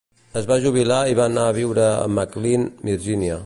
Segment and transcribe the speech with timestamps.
[0.39, 3.39] Es va jubilar i va anar a viure a McLean, Virgínia.